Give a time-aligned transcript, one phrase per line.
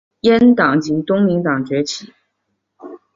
[0.23, 2.11] 阉党及东林党崛起。